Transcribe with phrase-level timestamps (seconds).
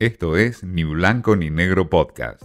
[0.00, 2.44] Esto es Ni Blanco ni Negro Podcast.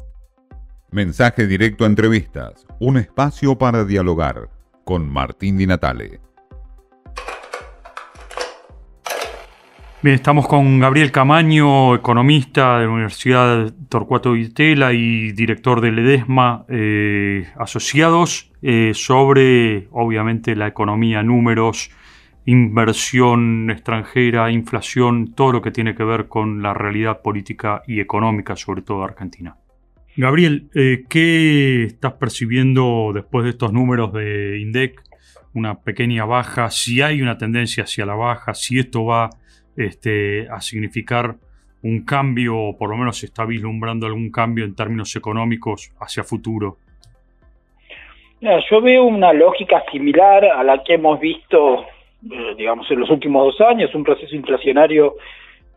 [0.90, 4.50] Mensaje directo a entrevistas, un espacio para dialogar
[4.84, 6.20] con Martín Di Natale.
[10.02, 16.66] Bien, estamos con Gabriel Camaño, economista de la Universidad Torcuato Vitela y director de Ledesma
[16.70, 21.92] eh, Asociados, eh, sobre, obviamente, la economía, números,
[22.46, 28.56] inversión extranjera, inflación, todo lo que tiene que ver con la realidad política y económica,
[28.56, 29.56] sobre todo de Argentina.
[30.16, 35.02] Gabriel, eh, ¿qué estás percibiendo después de estos números de INDEC?
[35.56, 39.30] Una pequeña baja, si hay una tendencia hacia la baja, si esto va
[39.76, 41.36] este, a significar
[41.82, 46.24] un cambio, o por lo menos se está vislumbrando algún cambio en términos económicos hacia
[46.24, 46.78] futuro.
[48.42, 51.86] yo veo una lógica similar a la que hemos visto
[52.32, 55.16] eh, digamos, en los últimos dos años, un proceso inflacionario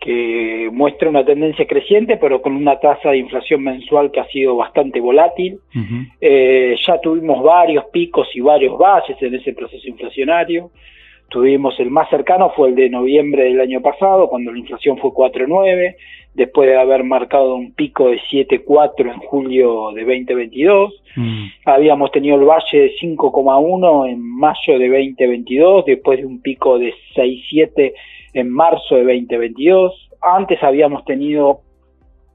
[0.00, 4.56] que muestra una tendencia creciente, pero con una tasa de inflación mensual que ha sido
[4.56, 5.58] bastante volátil.
[6.20, 10.70] Eh, ya tuvimos varios picos y varios valles en ese proceso inflacionario.
[11.28, 15.10] Tuvimos el más cercano, fue el de noviembre del año pasado, cuando la inflación fue
[15.10, 15.96] 4,9,
[16.34, 21.02] después de haber marcado un pico de 7,4 en julio de 2022.
[21.16, 21.44] Mm.
[21.64, 26.94] Habíamos tenido el valle de 5,1 en mayo de 2022, después de un pico de
[27.16, 27.92] 6,7
[28.34, 30.10] en marzo de 2022.
[30.20, 31.60] Antes habíamos tenido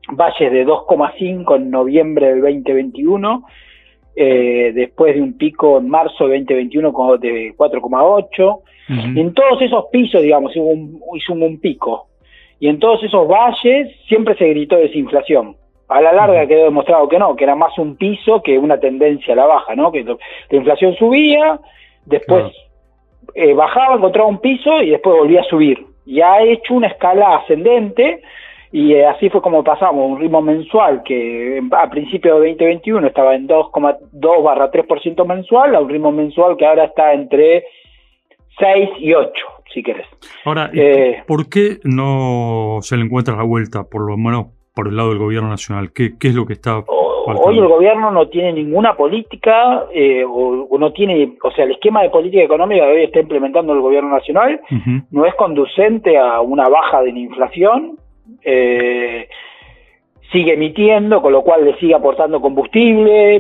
[0.10, 3.46] valles de 2,5 en noviembre del 2021,
[4.16, 8.60] eh, después de un pico en marzo de 2021 de 4,8.
[9.16, 12.08] En todos esos pisos, digamos, hubo un, hizo un, pico.
[12.60, 15.56] Y en todos esos valles siempre se gritó desinflación.
[15.88, 19.34] A la larga quedó demostrado que no, que era más un piso que una tendencia
[19.34, 19.94] a la baja, ¿no?
[19.94, 20.18] Que la
[20.58, 21.60] inflación subía,
[22.06, 22.52] después
[23.34, 25.86] eh, bajaba, encontraba un piso y después volvía a subir.
[26.06, 28.22] Y ha hecho una escala ascendente
[28.72, 33.36] y eh, así fue como pasamos, un ritmo mensual que a principios de 2021 estaba
[33.36, 37.66] en 2,2 barra 3% mensual, a un ritmo mensual que ahora está entre
[38.58, 39.32] 6 y 8,
[39.74, 40.08] si querés.
[40.46, 44.96] Ahora, eh, ¿por qué no se le encuentra la vuelta, por lo menos por el
[44.96, 45.92] lado del gobierno nacional?
[45.94, 46.84] ¿Qué, qué es lo que está...
[47.24, 52.02] Hoy el gobierno no tiene ninguna política, eh, o, no tiene, o sea, el esquema
[52.02, 54.60] de política económica que hoy está implementando el gobierno nacional
[55.12, 57.98] no es conducente a una baja de la inflación,
[58.44, 59.28] eh,
[60.32, 63.40] sigue emitiendo, con lo cual le sigue aportando combustible,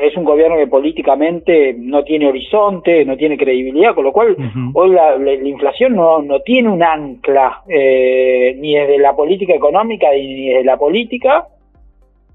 [0.00, 4.36] es un gobierno que políticamente no tiene horizonte, no tiene credibilidad, con lo cual
[4.74, 10.48] hoy la, inflación no, no, tiene un ancla eh, ni desde la política económica ni
[10.48, 11.46] desde la política.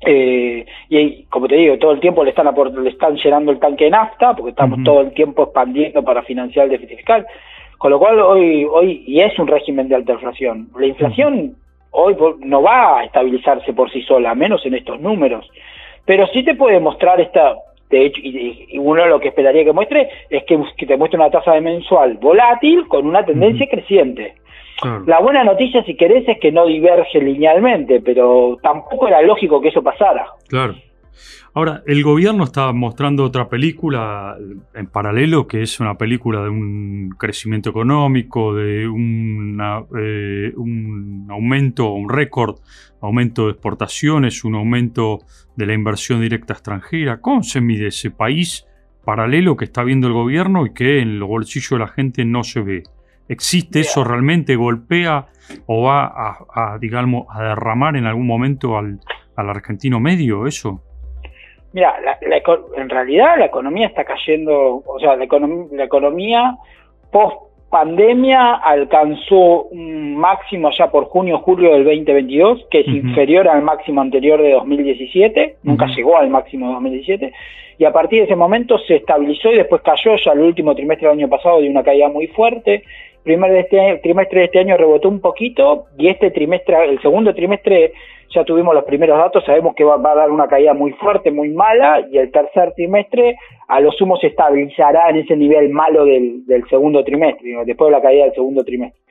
[0.05, 3.85] Eh, y como te digo, todo el tiempo le están le están llenando el tanque
[3.85, 7.25] de nafta, porque estamos todo el tiempo expandiendo para financiar el déficit fiscal.
[7.77, 10.69] Con lo cual hoy, hoy, y es un régimen de alta inflación.
[10.77, 11.55] La inflación
[11.93, 15.49] hoy no va a estabilizarse por sí sola, menos en estos números.
[16.05, 17.55] Pero sí te puede mostrar esta,
[17.89, 21.53] de hecho, y, uno lo que esperaría que muestre es que, te muestre una tasa
[21.53, 24.35] de mensual volátil con una tendencia creciente.
[25.05, 29.69] La buena noticia, si querés, es que no diverge linealmente, pero tampoco era lógico que
[29.69, 30.25] eso pasara.
[30.49, 30.75] Claro.
[31.53, 34.35] Ahora, el gobierno está mostrando otra película
[34.73, 38.87] en paralelo, que es una película de un crecimiento económico, de eh,
[40.55, 42.55] un aumento, un récord,
[43.01, 45.19] aumento de exportaciones, un aumento
[45.55, 47.21] de la inversión directa extranjera.
[47.21, 48.65] ¿Cómo se mide ese país
[49.05, 52.43] paralelo que está viendo el gobierno y que en los bolsillos de la gente no
[52.43, 52.83] se ve?
[53.29, 54.55] ¿Existe eso realmente?
[54.55, 55.27] ¿Golpea
[55.65, 58.99] o va a, digamos, a derramar en algún momento al
[59.35, 60.81] argentino medio eso?
[61.73, 61.95] Mira,
[62.77, 66.55] en realidad la economía está cayendo, o sea, la, economía
[67.11, 73.63] post pandemia alcanzó un máximo ya por junio julio del 2022 que es inferior al
[73.63, 77.33] máximo anterior de 2017 nunca llegó al máximo de 2017
[77.79, 81.07] y a partir de ese momento se estabilizó y después cayó ya el último trimestre
[81.07, 82.83] del año pasado de una caída muy fuerte
[83.23, 87.33] primer de este trimestre de este año rebotó un poquito y este trimestre el segundo
[87.33, 87.93] trimestre
[88.33, 91.49] ya tuvimos los primeros datos, sabemos que va, a dar una caída muy fuerte, muy
[91.49, 93.37] mala, y el tercer trimestre
[93.67, 98.01] a lo sumo se estabilizará en ese nivel malo del, segundo trimestre, después de la
[98.01, 99.01] caída del segundo trimestre.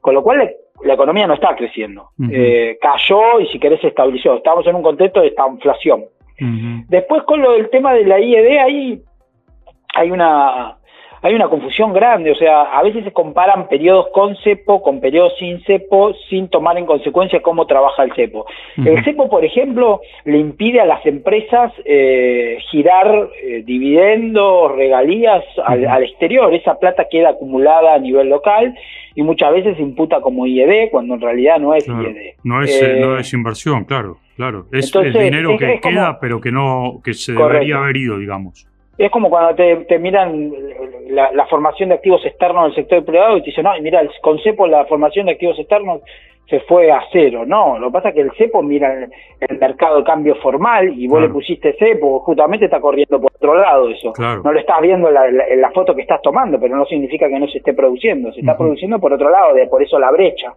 [0.00, 0.54] Con lo cual
[0.84, 2.10] la, economía no está creciendo.
[2.30, 4.36] Eh, cayó y si querés se estabilizó.
[4.36, 5.44] Estamos en un contexto de esta
[6.88, 9.02] Después con lo del tema de la IED, ahí
[9.94, 10.76] hay una
[11.22, 15.32] hay una confusión grande, o sea, a veces se comparan periodos con cepo con periodos
[15.38, 18.46] sin cepo sin tomar en consecuencia cómo trabaja el cepo.
[18.76, 26.04] El cepo, por ejemplo, le impide a las empresas eh, girar eh, dividendos, regalías al,
[26.04, 28.74] exterior, esa plata queda acumulada a nivel local
[29.14, 32.36] y muchas veces se imputa como IED cuando en realidad no es IED.
[32.44, 34.66] No es, eh, no es inversión, claro, claro.
[34.72, 38.68] Es, dinero que queda pero que no que se debería haber ido, digamos.
[38.98, 40.52] Es como cuando te, miran
[41.08, 44.40] la, formación de activos externos del sector privado y te dicen, no, mira, el, con
[44.40, 46.02] CEPO la formación de activos externos
[46.48, 47.44] se fue a cero.
[47.46, 49.08] No, lo que pasa es que el CEPO mira
[49.40, 53.54] el, mercado de cambio formal y vos le pusiste CEPO, justamente está corriendo por otro
[53.54, 54.12] lado eso.
[54.18, 57.46] No lo estás viendo en la, foto que estás tomando, pero no significa que no
[57.46, 60.54] se esté produciendo, se está produciendo por otro lado, de, por eso la brecha.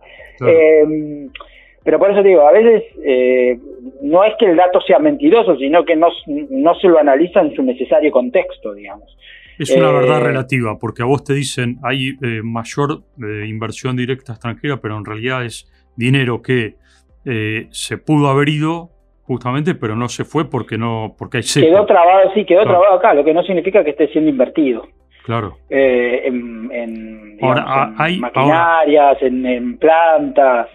[0.48, 1.28] Eh,
[1.84, 3.58] pero por eso digo, a veces eh,
[4.02, 7.56] no es que el dato sea mentiroso, sino que no, no se lo analiza en
[7.56, 9.18] su necesario contexto, digamos.
[9.58, 14.34] Es una verdad eh, relativa, porque a vos te dicen hay eh, mayor inversión directa
[14.34, 16.76] extranjera, pero en realidad es dinero que
[17.24, 18.90] se pudo haber ido
[19.24, 23.14] justamente, pero no se fue porque no porque hay Quedó trabado, sí, quedó trabado acá,
[23.14, 24.88] lo que no significa que esté siendo invertido.
[25.24, 25.58] Claro.
[25.70, 30.68] en, maquinarias, en plantas.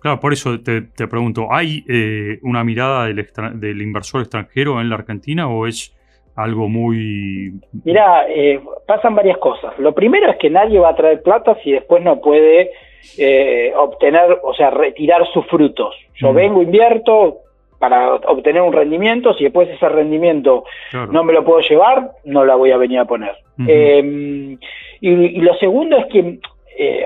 [0.00, 4.96] Claro, por eso te, pregunto, ¿hay eh, una mirada del, del, inversor extranjero en la
[4.96, 5.96] Argentina o es
[6.36, 7.54] algo muy...
[7.84, 9.76] Mira, eh, pasan varias cosas.
[9.78, 12.72] Lo primero es que nadie va a traer plata si después no puede
[13.18, 15.94] eh, obtener, o sea, retirar sus frutos.
[16.14, 17.38] Yo vengo, invierto
[17.78, 20.64] para obtener un rendimiento, si después ese rendimiento
[21.10, 23.36] no me lo puedo llevar, no la voy a venir a poner.
[23.66, 24.58] Em,
[25.00, 26.38] y, lo segundo es que,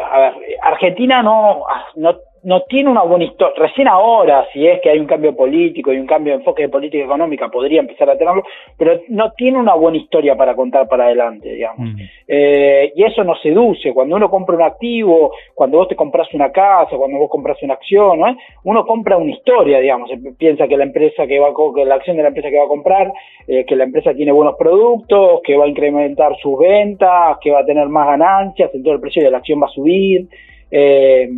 [0.01, 1.65] a ver, Argentina no,
[1.97, 3.55] no no tiene una buena historia.
[3.57, 6.69] Recién ahora, si es que hay un cambio político y un cambio de enfoque de
[6.69, 8.43] política económica, podría empezar a tenerlo,
[8.79, 11.91] pero no tiene una buena historia para contar para adelante, digamos.
[12.27, 13.93] Eh, y eso nos seduce.
[13.93, 17.75] Cuando uno compra un activo, cuando vos te compras una casa, cuando vos compras una
[17.75, 18.21] acción,
[18.65, 20.11] uno compra una historia, digamos.
[20.39, 22.65] Piensa que la empresa que va a, que la acción de la empresa que va
[22.65, 23.13] a comprar,
[23.47, 27.61] eh, que la empresa tiene buenos productos, que va a incrementar sus ventas, que va
[27.61, 30.27] a tener más ganancias, entonces el precio de la acción va a subir.
[30.71, 31.29] Eh,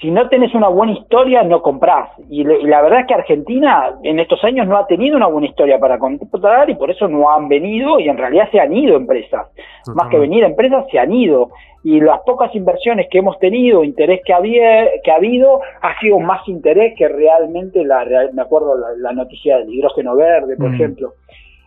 [0.00, 2.10] si no tenés una buena historia, no comprás.
[2.28, 5.78] Y, la verdad es que Argentina en estos años no ha tenido una buena historia
[5.78, 9.46] para comprar y por eso no han venido y en realidad se han ido empresas.
[9.94, 11.50] Más que venir empresas, se han ido.
[11.84, 16.18] Y las pocas inversiones que hemos tenido, interés que, había, que ha habido, ha sido
[16.20, 20.74] más interés que realmente, la, me acuerdo la, noticia del hidrógeno verde, por mm.
[20.74, 21.12] ejemplo.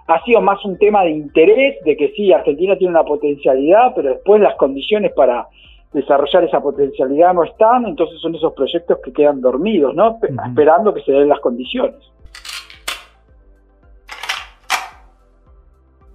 [0.08, 4.10] Ha sido más un tema de interés, de que sí, Argentina tiene una potencialidad, pero
[4.10, 5.48] después las condiciones para
[5.96, 10.20] desarrollar esa potencialidad no están, entonces son esos proyectos que quedan dormidos, ¿no?
[10.46, 11.96] Esperando que se den las condiciones.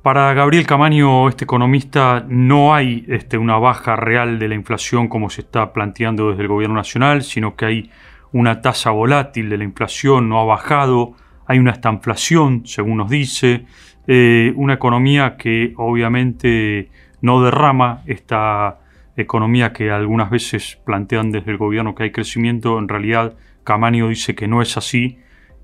[0.03, 5.29] Para Gabriel Camaño, este economista, no hay este, una baja real de la inflación como
[5.29, 7.91] se está planteando desde el gobierno nacional, sino que hay
[8.33, 11.13] una tasa volátil de la inflación, no ha bajado,
[11.47, 13.67] hay una estanflación, según nos dice,
[14.07, 16.91] eh, una economía que obviamente
[17.21, 18.80] no derrama esta
[19.21, 24.35] economía que algunas veces plantean desde el gobierno que hay crecimiento, en realidad Camaño dice
[24.35, 25.19] que no es así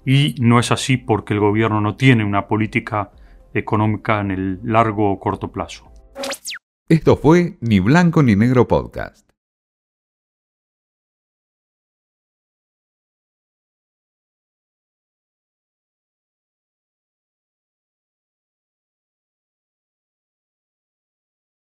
[0.04, 3.10] y no es así porque el gobierno no tiene una política
[3.54, 5.90] económica en el largo o corto plazo.
[6.88, 9.25] Esto fue Ni Blanco ni Negro Podcast.